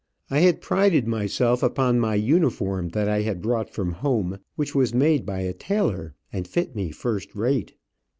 [0.31, 5.27] I had prided myself upon my uniform that I brought from home, which was made
[5.27, 7.75] by a tailor, and fit me first rate.